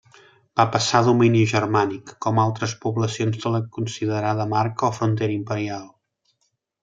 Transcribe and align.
Va 0.59 0.63
passar 0.75 0.99
a 1.01 1.05
domini 1.07 1.41
germànic, 1.51 2.13
com 2.27 2.41
altres 2.45 2.73
poblacions 2.85 3.37
de 3.45 3.51
la 3.57 3.61
considerada 3.77 4.49
marca 4.55 4.89
o 4.89 4.93
frontera 5.01 5.35
imperial. 5.43 5.85